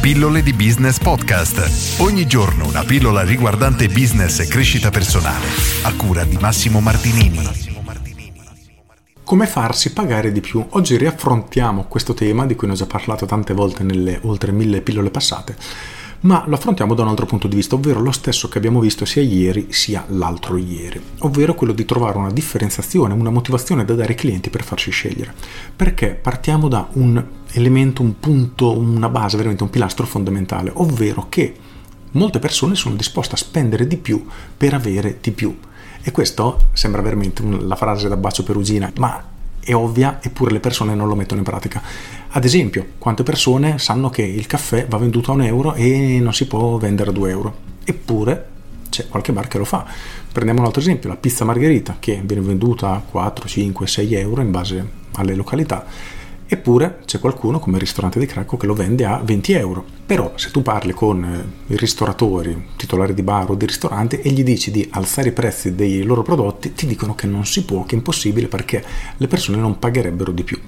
Pillole 0.00 0.42
di 0.42 0.54
Business 0.54 0.98
Podcast. 0.98 2.00
Ogni 2.00 2.26
giorno 2.26 2.66
una 2.66 2.84
pillola 2.84 3.22
riguardante 3.22 3.86
business 3.88 4.38
e 4.38 4.46
crescita 4.46 4.88
personale. 4.88 5.44
A 5.82 5.94
cura 5.94 6.24
di 6.24 6.38
Massimo 6.40 6.80
Martinini. 6.80 7.46
Come 9.22 9.46
farsi 9.46 9.92
pagare 9.92 10.32
di 10.32 10.40
più? 10.40 10.64
Oggi 10.70 10.96
riaffrontiamo 10.96 11.84
questo 11.84 12.14
tema 12.14 12.46
di 12.46 12.54
cui 12.54 12.66
ne 12.66 12.72
ho 12.72 12.76
già 12.76 12.86
parlato 12.86 13.26
tante 13.26 13.52
volte 13.52 13.82
nelle 13.82 14.18
oltre 14.22 14.52
mille 14.52 14.80
pillole 14.80 15.10
passate 15.10 15.56
ma 16.20 16.44
lo 16.46 16.54
affrontiamo 16.54 16.94
da 16.94 17.02
un 17.02 17.08
altro 17.08 17.26
punto 17.26 17.48
di 17.48 17.56
vista, 17.56 17.74
ovvero 17.74 18.00
lo 18.00 18.10
stesso 18.10 18.48
che 18.48 18.58
abbiamo 18.58 18.80
visto 18.80 19.04
sia 19.04 19.22
ieri 19.22 19.68
sia 19.70 20.04
l'altro 20.08 20.56
ieri, 20.56 21.00
ovvero 21.20 21.54
quello 21.54 21.72
di 21.72 21.84
trovare 21.84 22.18
una 22.18 22.30
differenziazione, 22.30 23.14
una 23.14 23.30
motivazione 23.30 23.84
da 23.84 23.94
dare 23.94 24.10
ai 24.10 24.18
clienti 24.18 24.50
per 24.50 24.62
farci 24.62 24.90
scegliere. 24.90 25.32
Perché 25.74 26.08
partiamo 26.08 26.68
da 26.68 26.88
un 26.92 27.24
elemento, 27.52 28.02
un 28.02 28.18
punto, 28.20 28.76
una 28.76 29.08
base, 29.08 29.36
veramente 29.36 29.62
un 29.62 29.70
pilastro 29.70 30.06
fondamentale, 30.06 30.70
ovvero 30.74 31.26
che 31.28 31.54
molte 32.12 32.38
persone 32.38 32.74
sono 32.74 32.96
disposte 32.96 33.34
a 33.34 33.38
spendere 33.38 33.86
di 33.86 33.96
più 33.96 34.24
per 34.56 34.74
avere 34.74 35.18
di 35.20 35.30
più. 35.30 35.56
E 36.02 36.10
questo 36.12 36.68
sembra 36.72 37.02
veramente 37.02 37.42
la 37.42 37.76
frase 37.76 38.08
da 38.08 38.16
bacio 38.16 38.42
perugina, 38.42 38.90
ma 38.96 39.22
è 39.70 39.74
ovvia 39.74 40.18
eppure 40.20 40.50
le 40.52 40.60
persone 40.60 40.94
non 40.94 41.06
lo 41.06 41.14
mettono 41.14 41.40
in 41.40 41.46
pratica. 41.46 41.80
Ad 42.30 42.44
esempio, 42.44 42.86
quante 42.98 43.22
persone 43.22 43.78
sanno 43.78 44.10
che 44.10 44.22
il 44.22 44.46
caffè 44.46 44.86
va 44.86 44.98
venduto 44.98 45.30
a 45.30 45.34
un 45.34 45.42
euro 45.42 45.74
e 45.74 46.18
non 46.20 46.34
si 46.34 46.46
può 46.46 46.76
vendere 46.76 47.10
a 47.10 47.12
2 47.12 47.30
euro? 47.30 47.56
Eppure 47.84 48.48
c'è 48.90 49.06
qualche 49.08 49.32
bar 49.32 49.46
che 49.46 49.58
lo 49.58 49.64
fa. 49.64 49.86
Prendiamo 50.32 50.60
un 50.60 50.66
altro 50.66 50.80
esempio, 50.80 51.08
la 51.08 51.16
pizza 51.16 51.44
margherita 51.44 51.96
che 52.00 52.20
viene 52.24 52.42
venduta 52.42 52.90
a 52.90 52.98
4, 53.00 53.48
5, 53.48 53.86
6 53.86 54.14
euro 54.14 54.42
in 54.42 54.50
base 54.50 54.88
alle 55.12 55.34
località 55.34 55.86
Eppure 56.52 56.98
c'è 57.04 57.20
qualcuno 57.20 57.60
come 57.60 57.76
il 57.76 57.82
ristorante 57.82 58.18
di 58.18 58.26
Cracco 58.26 58.56
che 58.56 58.66
lo 58.66 58.74
vende 58.74 59.04
a 59.04 59.20
20 59.22 59.52
euro. 59.52 59.84
Però 60.04 60.32
se 60.34 60.50
tu 60.50 60.62
parli 60.62 60.92
con 60.92 61.22
eh, 61.22 61.72
i 61.72 61.76
ristoratori, 61.76 62.70
titolari 62.74 63.14
di 63.14 63.22
bar 63.22 63.52
o 63.52 63.54
di 63.54 63.66
ristoranti 63.66 64.18
e 64.18 64.30
gli 64.30 64.42
dici 64.42 64.72
di 64.72 64.84
alzare 64.90 65.28
i 65.28 65.32
prezzi 65.32 65.76
dei 65.76 66.02
loro 66.02 66.22
prodotti, 66.22 66.72
ti 66.72 66.88
dicono 66.88 67.14
che 67.14 67.28
non 67.28 67.46
si 67.46 67.64
può, 67.64 67.84
che 67.84 67.92
è 67.92 67.98
impossibile 67.98 68.48
perché 68.48 68.84
le 69.16 69.28
persone 69.28 69.58
non 69.58 69.78
pagherebbero 69.78 70.32
di 70.32 70.42
più. 70.42 70.58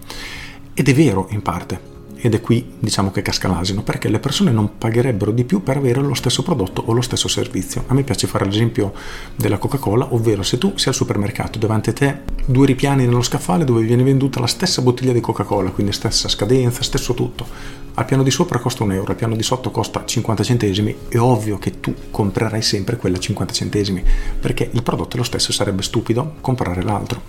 Ed 0.72 0.88
è 0.88 0.94
vero 0.94 1.26
in 1.30 1.42
parte, 1.42 1.91
ed 2.24 2.34
è 2.34 2.40
qui 2.40 2.74
diciamo 2.78 3.10
che 3.10 3.20
casca 3.20 3.48
l'asino, 3.48 3.82
perché 3.82 4.08
le 4.08 4.20
persone 4.20 4.52
non 4.52 4.78
pagherebbero 4.78 5.32
di 5.32 5.42
più 5.42 5.60
per 5.60 5.78
avere 5.78 6.00
lo 6.00 6.14
stesso 6.14 6.44
prodotto 6.44 6.80
o 6.86 6.92
lo 6.92 7.00
stesso 7.00 7.26
servizio. 7.26 7.82
A 7.88 7.94
me 7.94 8.04
piace 8.04 8.28
fare 8.28 8.44
l'esempio 8.44 8.92
della 9.34 9.58
Coca-Cola, 9.58 10.14
ovvero 10.14 10.44
se 10.44 10.56
tu 10.56 10.74
sei 10.76 10.88
al 10.88 10.94
supermercato 10.94 11.58
davanti 11.58 11.90
a 11.90 11.92
te 11.92 12.20
due 12.46 12.66
ripiani 12.66 13.06
nello 13.06 13.22
scaffale 13.22 13.64
dove 13.64 13.82
viene 13.82 14.04
venduta 14.04 14.38
la 14.38 14.46
stessa 14.46 14.82
bottiglia 14.82 15.12
di 15.12 15.20
Coca-Cola, 15.20 15.70
quindi 15.70 15.92
stessa 15.92 16.28
scadenza, 16.28 16.84
stesso 16.84 17.12
tutto. 17.12 17.80
Al 17.94 18.04
piano 18.04 18.22
di 18.22 18.30
sopra 18.30 18.60
costa 18.60 18.84
un 18.84 18.92
euro, 18.92 19.10
al 19.10 19.16
piano 19.16 19.34
di 19.34 19.42
sotto 19.42 19.72
costa 19.72 20.04
50 20.04 20.44
centesimi, 20.44 20.96
è 21.08 21.18
ovvio 21.18 21.58
che 21.58 21.80
tu 21.80 21.92
comprerai 22.12 22.62
sempre 22.62 22.96
quella 22.96 23.18
50 23.18 23.52
centesimi, 23.52 24.02
perché 24.38 24.70
il 24.72 24.82
prodotto 24.84 25.16
è 25.16 25.18
lo 25.18 25.24
stesso, 25.24 25.50
sarebbe 25.50 25.82
stupido 25.82 26.34
comprare 26.40 26.82
l'altro. 26.82 27.22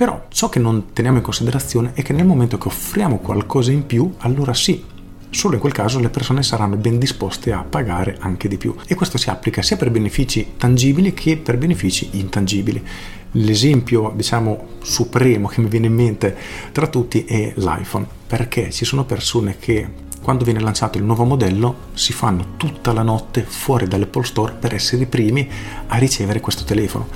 Però 0.00 0.28
ciò 0.30 0.48
che 0.48 0.58
non 0.58 0.94
teniamo 0.94 1.18
in 1.18 1.22
considerazione 1.22 1.90
è 1.92 2.00
che 2.00 2.14
nel 2.14 2.24
momento 2.24 2.56
che 2.56 2.68
offriamo 2.68 3.18
qualcosa 3.18 3.70
in 3.70 3.84
più, 3.84 4.14
allora 4.20 4.54
sì, 4.54 4.82
solo 5.28 5.56
in 5.56 5.60
quel 5.60 5.74
caso 5.74 5.98
le 5.98 6.08
persone 6.08 6.42
saranno 6.42 6.76
ben 6.76 6.98
disposte 6.98 7.52
a 7.52 7.66
pagare 7.68 8.16
anche 8.18 8.48
di 8.48 8.56
più. 8.56 8.74
E 8.86 8.94
questo 8.94 9.18
si 9.18 9.28
applica 9.28 9.60
sia 9.60 9.76
per 9.76 9.90
benefici 9.90 10.54
tangibili 10.56 11.12
che 11.12 11.36
per 11.36 11.58
benefici 11.58 12.08
intangibili. 12.12 12.82
L'esempio, 13.32 14.10
diciamo, 14.16 14.68
supremo 14.80 15.48
che 15.48 15.60
mi 15.60 15.68
viene 15.68 15.88
in 15.88 15.94
mente 15.94 16.34
tra 16.72 16.86
tutti 16.86 17.26
è 17.26 17.52
l'iPhone, 17.56 18.06
perché 18.26 18.70
ci 18.70 18.86
sono 18.86 19.04
persone 19.04 19.58
che 19.58 19.86
quando 20.22 20.44
viene 20.44 20.60
lanciato 20.60 20.96
il 20.96 21.04
nuovo 21.04 21.24
modello 21.24 21.88
si 21.92 22.14
fanno 22.14 22.54
tutta 22.56 22.94
la 22.94 23.02
notte 23.02 23.44
fuori 23.46 23.86
dall'Apple 23.86 24.24
Store 24.24 24.54
per 24.54 24.72
essere 24.72 25.02
i 25.02 25.06
primi 25.06 25.46
a 25.88 25.98
ricevere 25.98 26.40
questo 26.40 26.64
telefono. 26.64 27.06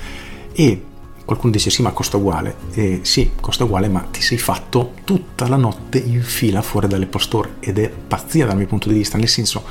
E 0.53 0.93
Qualcuno 1.25 1.53
dice 1.53 1.71
sì 1.71 1.81
ma 1.81 1.93
costa 1.93 2.19
uguale, 2.19 2.57
eh, 2.73 3.01
sì 3.03 3.31
costa 3.41 3.65
uguale 3.65 3.89
ma 3.89 4.01
ti 4.01 4.21
sei 4.21 4.37
fatto 4.37 4.93
tutta 5.05 5.49
la 5.49 5.57
notte 5.57 5.99
in 5.99 6.23
fila 6.23 6.61
fuori 6.61 6.87
dall'Apple 6.87 7.21
Store. 7.21 7.55
Ed 7.61 7.79
è 7.79 7.89
pazzia 7.91 8.47
dal 8.47 8.57
mio 8.57 8.67
punto 8.67 8.89
di 8.89 8.95
vista, 8.95 9.17
nel 9.17 9.29
senso 9.29 9.65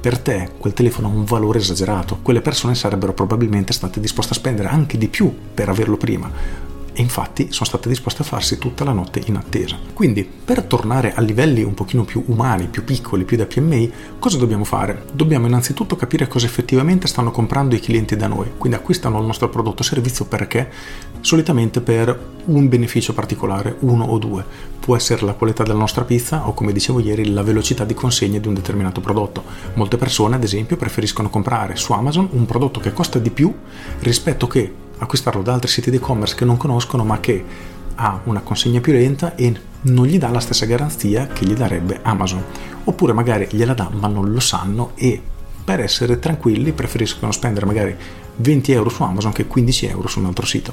per 0.00 0.18
te 0.18 0.52
quel 0.58 0.72
telefono 0.72 1.08
ha 1.08 1.10
un 1.10 1.24
valore 1.24 1.58
esagerato, 1.58 2.18
quelle 2.22 2.40
persone 2.40 2.74
sarebbero 2.74 3.12
probabilmente 3.12 3.72
state 3.72 4.00
disposte 4.00 4.32
a 4.32 4.36
spendere 4.36 4.68
anche 4.68 4.96
di 4.96 5.08
più 5.08 5.34
per 5.52 5.68
averlo 5.68 5.96
prima, 5.96 6.30
infatti 7.00 7.48
sono 7.50 7.66
state 7.66 7.88
disposte 7.88 8.22
a 8.22 8.24
farsi 8.24 8.58
tutta 8.58 8.84
la 8.84 8.92
notte 8.92 9.22
in 9.26 9.36
attesa. 9.36 9.78
Quindi, 9.92 10.24
per 10.24 10.62
tornare 10.62 11.14
a 11.14 11.20
livelli 11.20 11.62
un 11.62 11.74
pochino 11.74 12.04
più 12.04 12.22
umani, 12.26 12.66
più 12.66 12.84
piccoli, 12.84 13.24
più 13.24 13.36
da 13.36 13.46
PMI, 13.46 13.92
cosa 14.18 14.38
dobbiamo 14.38 14.64
fare? 14.64 15.04
Dobbiamo 15.12 15.46
innanzitutto 15.46 15.96
capire 15.96 16.28
cosa 16.28 16.46
effettivamente 16.46 17.06
stanno 17.06 17.30
comprando 17.30 17.74
i 17.74 17.80
clienti 17.80 18.16
da 18.16 18.26
noi, 18.26 18.52
quindi 18.56 18.78
acquistano 18.78 19.18
il 19.18 19.26
nostro 19.26 19.48
prodotto 19.48 19.82
o 19.82 19.84
servizio 19.84 20.24
perché? 20.24 20.70
Solitamente 21.20 21.80
per 21.80 22.18
un 22.46 22.68
beneficio 22.68 23.12
particolare, 23.12 23.76
uno 23.80 24.04
o 24.04 24.18
due. 24.18 24.44
Può 24.80 24.96
essere 24.96 25.24
la 25.24 25.34
qualità 25.34 25.62
della 25.62 25.78
nostra 25.78 26.04
pizza 26.04 26.48
o, 26.48 26.54
come 26.54 26.72
dicevo 26.72 27.00
ieri, 27.00 27.30
la 27.32 27.42
velocità 27.42 27.84
di 27.84 27.94
consegna 27.94 28.38
di 28.38 28.48
un 28.48 28.54
determinato 28.54 29.00
prodotto. 29.00 29.44
Molte 29.74 29.96
persone, 29.96 30.36
ad 30.36 30.42
esempio, 30.42 30.76
preferiscono 30.76 31.30
comprare 31.30 31.76
su 31.76 31.92
Amazon 31.92 32.28
un 32.32 32.46
prodotto 32.46 32.80
che 32.80 32.92
costa 32.92 33.18
di 33.18 33.30
più 33.30 33.54
rispetto 34.00 34.46
che 34.46 34.88
acquistarlo 35.00 35.42
da 35.42 35.54
altri 35.54 35.70
siti 35.70 35.90
di 35.90 35.96
e-commerce 35.96 36.34
che 36.34 36.44
non 36.44 36.56
conoscono 36.56 37.04
ma 37.04 37.20
che 37.20 37.44
ha 37.96 38.20
una 38.24 38.40
consegna 38.40 38.80
più 38.80 38.92
lenta 38.92 39.34
e 39.34 39.54
non 39.82 40.06
gli 40.06 40.18
dà 40.18 40.28
la 40.28 40.40
stessa 40.40 40.66
garanzia 40.66 41.26
che 41.26 41.44
gli 41.44 41.54
darebbe 41.54 42.00
Amazon. 42.02 42.42
Oppure 42.84 43.12
magari 43.12 43.48
gliela 43.50 43.74
dà 43.74 43.90
ma 43.92 44.08
non 44.08 44.30
lo 44.30 44.40
sanno 44.40 44.92
e 44.94 45.20
per 45.62 45.80
essere 45.80 46.18
tranquilli 46.18 46.72
preferiscono 46.72 47.32
spendere 47.32 47.66
magari 47.66 47.96
20 48.36 48.72
euro 48.72 48.88
su 48.88 49.02
Amazon 49.02 49.32
che 49.32 49.46
15 49.46 49.86
euro 49.86 50.08
su 50.08 50.18
un 50.18 50.26
altro 50.26 50.46
sito. 50.46 50.72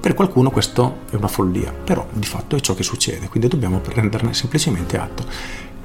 Per 0.00 0.14
qualcuno 0.14 0.50
questo 0.50 1.00
è 1.10 1.16
una 1.16 1.28
follia, 1.28 1.72
però 1.72 2.06
di 2.12 2.26
fatto 2.26 2.56
è 2.56 2.60
ciò 2.60 2.74
che 2.74 2.82
succede, 2.82 3.28
quindi 3.28 3.48
dobbiamo 3.48 3.80
prenderne 3.80 4.32
semplicemente 4.32 4.96
atto. 4.98 5.24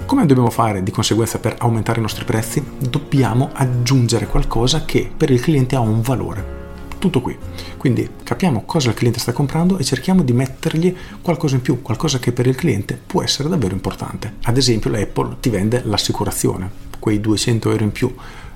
Come 0.05 0.25
dobbiamo 0.25 0.51
fare 0.51 0.83
di 0.83 0.91
conseguenza 0.91 1.39
per 1.39 1.55
aumentare 1.57 1.99
i 1.99 2.03
nostri 2.03 2.23
prezzi? 2.23 2.63
Dobbiamo 2.77 3.49
aggiungere 3.53 4.27
qualcosa 4.27 4.85
che 4.85 5.11
per 5.15 5.31
il 5.31 5.41
cliente 5.41 5.75
ha 5.75 5.79
un 5.79 6.01
valore. 6.01 6.54
Tutto 7.05 7.21
qui. 7.21 7.37
Quindi 7.77 8.09
capiamo 8.23 8.63
cosa 8.65 8.89
il 8.89 8.95
cliente 8.95 9.19
sta 9.19 9.31
comprando 9.31 9.77
e 9.77 9.83
cerchiamo 9.83 10.23
di 10.23 10.33
mettergli 10.33 10.95
qualcosa 11.21 11.53
in 11.53 11.61
più, 11.61 11.83
qualcosa 11.83 12.17
che 12.17 12.31
per 12.31 12.47
il 12.47 12.55
cliente 12.55 12.99
può 13.05 13.21
essere 13.21 13.47
davvero 13.47 13.75
importante. 13.75 14.37
Ad 14.41 14.57
esempio 14.57 14.89
l'Apple 14.89 15.35
ti 15.39 15.51
vende 15.51 15.83
l'assicurazione, 15.85 16.67
quei 16.97 17.21
200 17.21 17.69
euro 17.69 17.83
in 17.83 17.91
più 17.91 18.11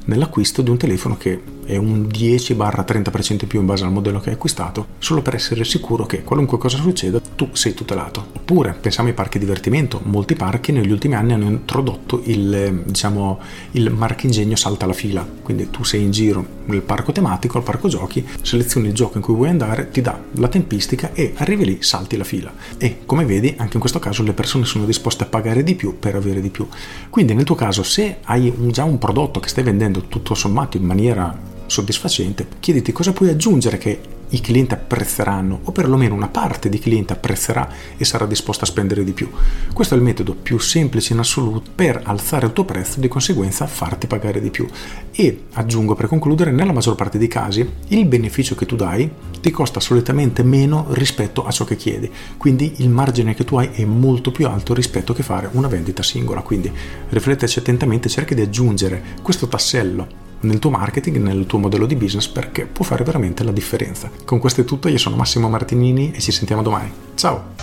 nell'acquisto 0.05 0.63
di 0.63 0.71
un 0.71 0.77
telefono 0.77 1.15
che 1.15 1.39
è 1.69 1.77
un 1.77 2.07
10-30% 2.11 3.37
in 3.41 3.47
più 3.47 3.59
in 3.59 3.67
base 3.67 3.83
al 3.83 3.91
modello 3.91 4.19
che 4.19 4.29
hai 4.29 4.35
acquistato, 4.35 4.87
solo 4.97 5.21
per 5.21 5.35
essere 5.35 5.63
sicuro 5.63 6.07
che 6.07 6.23
qualunque 6.23 6.57
cosa 6.57 6.77
succeda 6.77 7.21
tu 7.35 7.49
sei 7.51 7.75
tutelato. 7.75 8.25
Oppure 8.37 8.73
pensiamo 8.73 9.09
ai 9.09 9.13
parchi 9.13 9.37
divertimento, 9.37 10.01
molti 10.05 10.33
parchi 10.33 10.71
negli 10.71 10.89
ultimi 10.89 11.13
anni 11.13 11.33
hanno 11.33 11.45
introdotto 11.45 12.21
il, 12.25 12.81
diciamo, 12.85 13.39
il 13.73 13.91
marchingegno 13.91 14.55
salta 14.55 14.87
la 14.87 14.93
fila, 14.93 15.23
quindi 15.43 15.69
tu 15.69 15.83
sei 15.83 16.01
in 16.01 16.09
giro 16.09 16.43
nel 16.65 16.81
parco 16.81 17.11
tematico, 17.11 17.59
al 17.59 17.63
parco 17.63 17.87
giochi, 17.87 18.27
selezioni 18.41 18.87
il 18.87 18.93
gioco 18.95 19.17
in 19.17 19.23
cui 19.23 19.35
vuoi 19.35 19.49
andare, 19.49 19.91
ti 19.91 20.01
dà 20.01 20.19
la 20.37 20.47
tempistica 20.47 21.13
e 21.13 21.33
arrivi 21.37 21.65
lì, 21.65 21.77
salti 21.81 22.17
la 22.17 22.23
fila. 22.23 22.51
E 22.79 23.01
come 23.05 23.25
vedi 23.25 23.53
anche 23.57 23.75
in 23.75 23.79
questo 23.79 23.99
caso 23.99 24.23
le 24.23 24.33
persone 24.33 24.65
sono 24.65 24.85
disposte 24.85 25.23
a 25.23 25.27
pagare 25.27 25.61
di 25.61 25.75
più 25.75 25.99
per 25.99 26.15
avere 26.15 26.41
di 26.41 26.49
più. 26.49 26.67
Quindi 27.11 27.35
nel 27.35 27.43
tuo 27.43 27.53
caso 27.53 27.83
se 27.83 28.17
hai 28.23 28.51
già 28.71 28.85
un 28.85 28.97
prodotto 28.97 29.39
che 29.39 29.49
stai 29.49 29.63
vendendo 29.63 30.05
tutto 30.07 30.33
sommato 30.33 30.77
in 30.77 30.83
maniera 30.83 31.57
soddisfacente, 31.69 32.47
chiediti 32.59 32.91
cosa 32.91 33.13
puoi 33.13 33.29
aggiungere 33.29 33.77
che 33.77 34.17
i 34.29 34.41
clienti 34.41 34.73
apprezzeranno 34.73 35.61
o 35.63 35.71
perlomeno 35.71 36.13
una 36.13 36.27
parte 36.27 36.69
di 36.69 36.79
clienti 36.79 37.13
apprezzerà 37.13 37.67
e 37.97 38.05
sarà 38.05 38.25
disposta 38.25 38.63
a 38.63 38.67
spendere 38.67 39.03
di 39.03 39.11
più. 39.11 39.29
Questo 39.73 39.93
è 39.93 39.97
il 39.97 40.03
metodo 40.03 40.35
più 40.35 40.59
semplice 40.59 41.13
in 41.13 41.19
assoluto 41.19 41.71
per 41.73 42.01
alzare 42.03 42.45
il 42.45 42.53
tuo 42.53 42.65
prezzo 42.65 42.97
e 42.97 43.01
di 43.01 43.07
conseguenza 43.07 43.65
farti 43.65 44.07
pagare 44.07 44.41
di 44.41 44.49
più. 44.49 44.67
E 45.11 45.45
aggiungo 45.53 45.95
per 45.95 46.07
concludere, 46.07 46.51
nella 46.51 46.73
maggior 46.73 46.95
parte 46.95 47.17
dei 47.17 47.27
casi 47.27 47.67
il 47.87 48.05
beneficio 48.05 48.55
che 48.55 48.65
tu 48.65 48.75
dai 48.75 49.09
ti 49.41 49.51
costa 49.51 49.79
solitamente 49.79 50.43
meno 50.43 50.87
rispetto 50.89 51.45
a 51.45 51.51
ciò 51.51 51.63
che 51.65 51.75
chiedi, 51.75 52.11
quindi 52.37 52.73
il 52.77 52.89
margine 52.89 53.33
che 53.33 53.45
tu 53.45 53.55
hai 53.55 53.69
è 53.71 53.85
molto 53.85 54.31
più 54.31 54.47
alto 54.47 54.73
rispetto 54.73 55.13
che 55.13 55.23
fare 55.23 55.49
una 55.53 55.67
vendita 55.67 56.03
singola. 56.03 56.41
Quindi 56.41 56.71
rifletteci 57.09 57.59
attentamente, 57.59 58.09
cerca 58.09 58.35
di 58.35 58.41
aggiungere 58.41 59.01
questo 59.23 59.47
tassello 59.47 60.27
nel 60.41 60.59
tuo 60.59 60.69
marketing, 60.69 61.17
nel 61.17 61.45
tuo 61.45 61.59
modello 61.59 61.85
di 61.85 61.95
business 61.95 62.27
perché 62.27 62.65
può 62.65 62.85
fare 62.85 63.03
veramente 63.03 63.43
la 63.43 63.51
differenza. 63.51 64.09
Con 64.25 64.39
questo 64.39 64.61
è 64.61 64.65
tutto, 64.65 64.87
io 64.87 64.97
sono 64.97 65.15
Massimo 65.15 65.49
Martinini 65.49 66.11
e 66.11 66.19
ci 66.19 66.31
sentiamo 66.31 66.61
domani. 66.61 66.91
Ciao! 67.15 67.55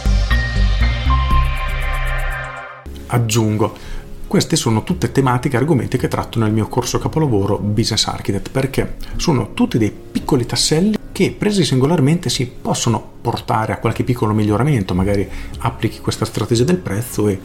Aggiungo, 3.08 3.74
queste 4.26 4.56
sono 4.56 4.82
tutte 4.82 5.12
tematiche, 5.12 5.56
argomenti 5.56 5.96
che 5.96 6.08
tratto 6.08 6.38
nel 6.38 6.52
mio 6.52 6.66
corso 6.66 6.98
capolavoro 6.98 7.58
Business 7.58 8.06
Architect 8.06 8.50
perché 8.50 8.96
sono 9.16 9.54
tutti 9.54 9.78
dei 9.78 9.90
piccoli 9.92 10.44
tasselli 10.44 10.96
che 11.12 11.30
presi 11.30 11.64
singolarmente 11.64 12.28
si 12.28 12.46
possono 12.46 13.02
portare 13.20 13.72
a 13.72 13.78
qualche 13.78 14.04
piccolo 14.04 14.34
miglioramento, 14.34 14.94
magari 14.94 15.26
applichi 15.60 16.00
questa 16.00 16.26
strategia 16.26 16.64
del 16.64 16.76
prezzo 16.76 17.28
e 17.28 17.40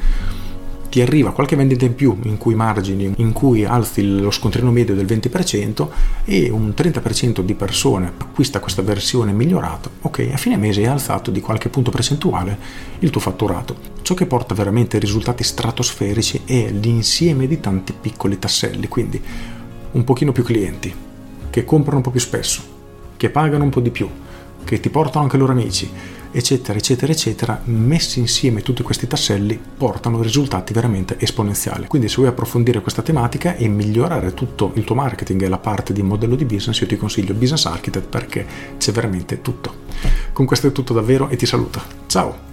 ti 0.91 0.99
arriva 0.99 1.31
qualche 1.31 1.55
vendita 1.55 1.85
in 1.85 1.95
più 1.95 2.17
in 2.23 2.38
cui 2.38 2.53
margini, 2.53 3.13
in 3.15 3.31
cui 3.31 3.63
alzi 3.63 4.05
lo 4.05 4.29
scontrino 4.29 4.71
medio 4.71 4.93
del 4.93 5.05
20% 5.05 5.88
e 6.25 6.49
un 6.49 6.73
30% 6.75 7.39
di 7.39 7.53
persone 7.53 8.11
acquista 8.17 8.59
questa 8.59 8.81
versione 8.81 9.31
migliorata, 9.31 9.89
ok, 10.01 10.31
a 10.33 10.35
fine 10.35 10.57
mese 10.57 10.81
hai 10.81 10.88
alzato 10.88 11.31
di 11.31 11.39
qualche 11.39 11.69
punto 11.69 11.91
percentuale 11.91 12.59
il 12.99 13.09
tuo 13.09 13.21
fatturato. 13.21 13.77
Ciò 14.01 14.13
che 14.13 14.25
porta 14.25 14.53
veramente 14.53 14.99
risultati 14.99 15.45
stratosferici 15.45 16.41
è 16.43 16.69
l'insieme 16.69 17.47
di 17.47 17.61
tanti 17.61 17.94
piccoli 17.94 18.37
tasselli, 18.37 18.89
quindi 18.89 19.21
un 19.91 20.03
pochino 20.03 20.33
più 20.33 20.44
clienti, 20.44 20.94
che 21.49 21.63
comprano 21.63 21.97
un 21.99 22.03
po' 22.03 22.11
più 22.11 22.19
spesso, 22.19 22.61
che 23.15 23.29
pagano 23.29 23.63
un 23.63 23.69
po' 23.69 23.79
di 23.79 23.91
più, 23.91 24.09
che 24.71 24.79
ti 24.79 24.89
portano 24.89 25.25
anche 25.25 25.35
loro 25.35 25.51
amici, 25.51 25.91
eccetera, 26.31 26.77
eccetera, 26.77 27.12
eccetera, 27.12 27.62
messi 27.65 28.19
insieme 28.19 28.62
tutti 28.62 28.83
questi 28.83 29.06
tasselli 29.06 29.59
portano 29.77 30.21
risultati 30.21 30.71
veramente 30.71 31.18
esponenziali. 31.19 31.88
Quindi 31.88 32.07
se 32.07 32.15
vuoi 32.15 32.29
approfondire 32.29 32.79
questa 32.79 33.01
tematica 33.01 33.57
e 33.57 33.68
migliorare 33.68 34.33
tutto 34.33 34.71
il 34.75 34.85
tuo 34.85 34.95
marketing 34.95 35.41
e 35.41 35.50
la 35.50 35.57
parte 35.57 35.91
di 35.91 36.01
modello 36.01 36.35
di 36.35 36.45
business, 36.45 36.79
io 36.79 36.88
ti 36.88 36.95
consiglio 36.95 37.33
Business 37.33 37.65
Architect 37.65 38.07
perché 38.07 38.45
c'è 38.77 38.94
veramente 38.94 39.41
tutto. 39.41 39.89
Con 40.31 40.45
questo 40.45 40.68
è 40.68 40.71
tutto 40.71 40.94
davvero 40.94 41.27
e 41.27 41.35
ti 41.35 41.45
saluto. 41.45 41.81
Ciao! 42.07 42.50